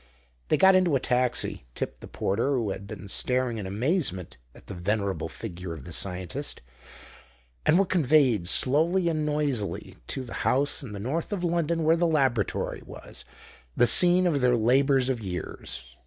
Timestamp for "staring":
3.07-3.59